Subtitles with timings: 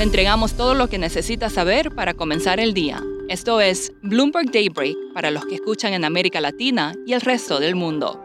[0.00, 3.04] Le entregamos todo lo que necesita saber para comenzar el día.
[3.28, 7.74] Esto es Bloomberg Daybreak para los que escuchan en América Latina y el resto del
[7.74, 8.18] mundo.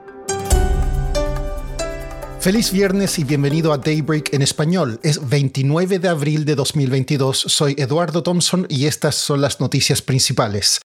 [2.39, 5.01] Feliz viernes y bienvenido a Daybreak en español.
[5.03, 7.37] Es 29 de abril de 2022.
[7.37, 10.79] Soy Eduardo Thompson y estas son las noticias principales.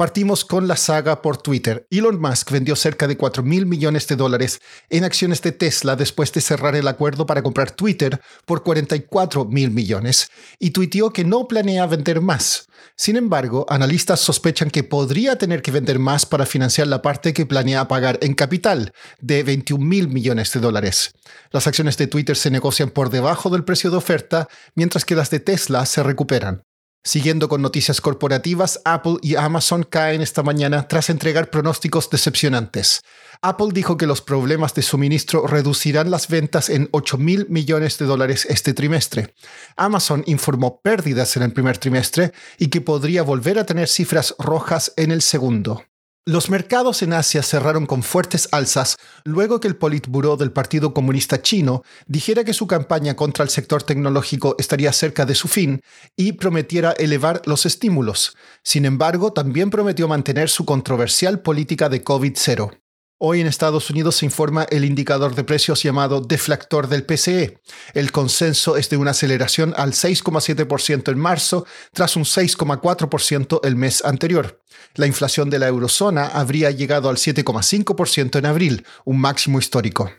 [0.00, 1.86] Partimos con la saga por Twitter.
[1.90, 6.32] Elon Musk vendió cerca de 4 mil millones de dólares en acciones de Tesla después
[6.32, 11.46] de cerrar el acuerdo para comprar Twitter por 44 mil millones y tuiteó que no
[11.46, 12.66] planea vender más.
[12.96, 17.44] Sin embargo, analistas sospechan que podría tener que vender más para financiar la parte que
[17.44, 21.12] planea pagar en capital, de 21 mil millones de dólares.
[21.50, 25.28] Las acciones de Twitter se negocian por debajo del precio de oferta, mientras que las
[25.28, 26.62] de Tesla se recuperan.
[27.02, 33.00] Siguiendo con noticias corporativas, Apple y Amazon caen esta mañana tras entregar pronósticos decepcionantes.
[33.40, 38.04] Apple dijo que los problemas de suministro reducirán las ventas en 8 mil millones de
[38.04, 39.34] dólares este trimestre.
[39.76, 44.92] Amazon informó pérdidas en el primer trimestre y que podría volver a tener cifras rojas
[44.96, 45.82] en el segundo.
[46.26, 51.40] Los mercados en Asia cerraron con fuertes alzas luego que el Politburó del Partido Comunista
[51.40, 55.80] Chino dijera que su campaña contra el sector tecnológico estaría cerca de su fin
[56.16, 58.36] y prometiera elevar los estímulos.
[58.62, 62.79] Sin embargo, también prometió mantener su controversial política de COVID-0.
[63.22, 67.60] Hoy en Estados Unidos se informa el indicador de precios llamado deflactor del PCE.
[67.92, 74.02] El consenso es de una aceleración al 6,7% en marzo, tras un 6,4% el mes
[74.06, 74.62] anterior.
[74.94, 80.10] La inflación de la eurozona habría llegado al 7,5% en abril, un máximo histórico.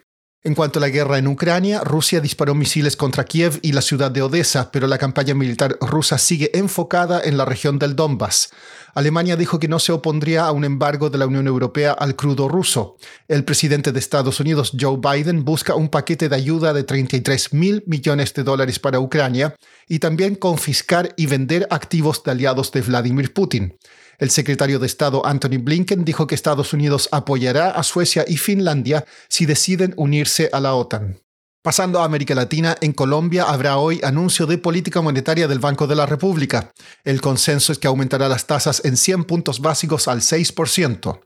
[0.44, 4.10] En cuanto a la guerra en Ucrania, Rusia disparó misiles contra Kiev y la ciudad
[4.10, 8.50] de Odessa, pero la campaña militar rusa sigue enfocada en la región del Donbass.
[8.96, 12.48] Alemania dijo que no se opondría a un embargo de la Unión Europea al crudo
[12.50, 12.98] ruso.
[13.28, 17.84] El presidente de Estados Unidos, Joe Biden, busca un paquete de ayuda de 33 mil
[17.86, 19.54] millones de dólares para Ucrania
[19.88, 23.78] y también confiscar y vender activos de aliados de Vladimir Putin.
[24.22, 29.04] El secretario de Estado Anthony Blinken dijo que Estados Unidos apoyará a Suecia y Finlandia
[29.28, 31.20] si deciden unirse a la OTAN.
[31.64, 35.96] Pasando a América Latina, en Colombia habrá hoy anuncio de política monetaria del Banco de
[35.96, 36.72] la República.
[37.04, 41.20] El consenso es que aumentará las tasas en 100 puntos básicos al 6%.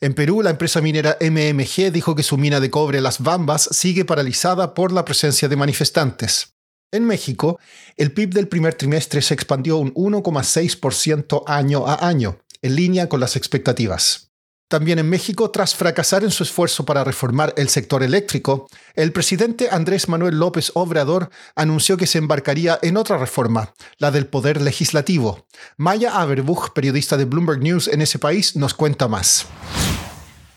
[0.00, 4.04] En Perú, la empresa minera MMG dijo que su mina de cobre Las Bambas sigue
[4.06, 6.54] paralizada por la presencia de manifestantes.
[6.90, 7.58] En México,
[7.96, 13.20] el PIB del primer trimestre se expandió un 1,6% año a año, en línea con
[13.20, 14.31] las expectativas.
[14.72, 19.68] También en México, tras fracasar en su esfuerzo para reformar el sector eléctrico, el presidente
[19.70, 25.46] Andrés Manuel López Obrador anunció que se embarcaría en otra reforma, la del poder legislativo.
[25.76, 29.46] Maya Averbuch, periodista de Bloomberg News en ese país, nos cuenta más.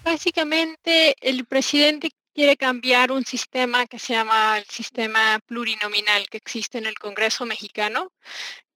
[0.06, 6.78] Básicamente, el presidente quiere cambiar un sistema que se llama el sistema plurinominal que existe
[6.78, 8.14] en el Congreso mexicano,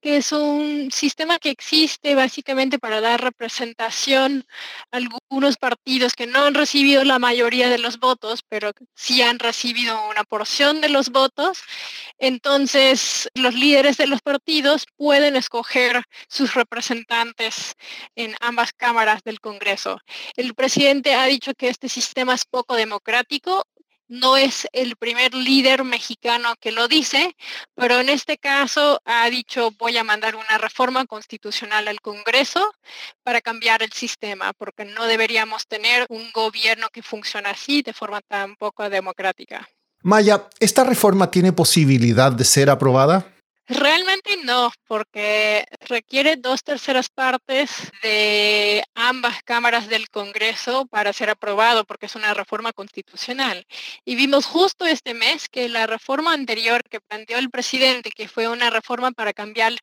[0.00, 4.46] que es un sistema que existe básicamente para dar representación
[4.90, 9.38] a algunos partidos que no han recibido la mayoría de los votos, pero sí han
[9.38, 11.62] recibido una porción de los votos.
[12.18, 17.74] Entonces, los líderes de los partidos pueden escoger sus representantes
[18.14, 20.00] en ambas cámaras del Congreso.
[20.36, 23.64] El presidente ha dicho que este sistema es poco democrático
[24.10, 27.36] no es el primer líder mexicano que lo dice,
[27.76, 32.72] pero en este caso ha dicho voy a mandar una reforma constitucional al Congreso
[33.22, 38.20] para cambiar el sistema, porque no deberíamos tener un gobierno que funcione así de forma
[38.20, 39.68] tan poco democrática.
[40.02, 43.39] Maya, ¿esta reforma tiene posibilidad de ser aprobada?
[43.72, 47.70] Realmente no, porque requiere dos terceras partes
[48.02, 53.64] de ambas cámaras del Congreso para ser aprobado, porque es una reforma constitucional.
[54.04, 58.48] Y vimos justo este mes que la reforma anterior que planteó el presidente, que fue
[58.48, 59.74] una reforma para cambiar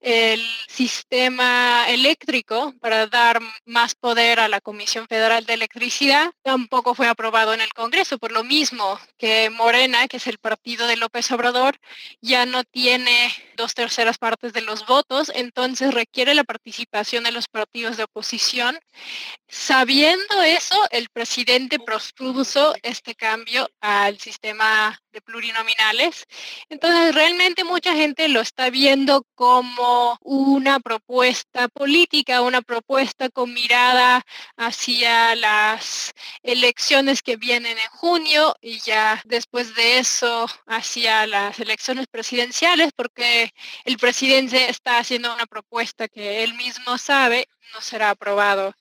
[0.00, 7.06] el sistema eléctrico, para dar más poder a la Comisión Federal de Electricidad, tampoco fue
[7.06, 11.30] aprobado en el Congreso, por lo mismo que Morena, que es el partido de López
[11.32, 11.76] Obrador,
[12.22, 13.25] ya no tiene
[13.56, 18.78] dos terceras partes de los votos, entonces requiere la participación de los partidos de oposición.
[19.48, 26.26] Sabiendo eso, el presidente propuso este cambio al sistema de plurinominales.
[26.68, 34.22] Entonces, realmente mucha gente lo está viendo como una propuesta política, una propuesta con mirada
[34.56, 36.12] hacia las
[36.42, 43.15] elecciones que vienen en junio y ya después de eso hacia las elecciones presidenciales, porque
[43.16, 43.52] que
[43.84, 48.74] el presidente está haciendo una propuesta que él mismo sabe no será aprobado.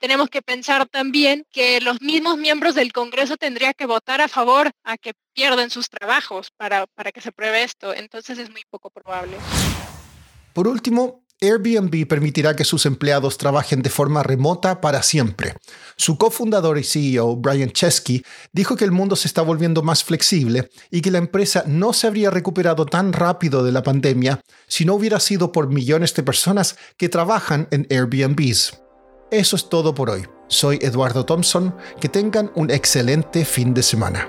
[0.00, 4.72] Tenemos que pensar también que los mismos miembros del Congreso tendrían que votar a favor
[4.82, 7.94] a que pierdan sus trabajos para, para que se apruebe esto.
[7.94, 9.36] Entonces es muy poco probable.
[10.52, 15.54] Por último, Airbnb permitirá que sus empleados trabajen de forma remota para siempre.
[15.96, 20.70] Su cofundador y CEO, Brian Chesky, dijo que el mundo se está volviendo más flexible
[20.90, 24.94] y que la empresa no se habría recuperado tan rápido de la pandemia si no
[24.94, 28.80] hubiera sido por millones de personas que trabajan en Airbnbs.
[29.32, 30.26] Eso es todo por hoy.
[30.48, 31.74] Soy Eduardo Thompson.
[31.98, 34.28] Que tengan un excelente fin de semana.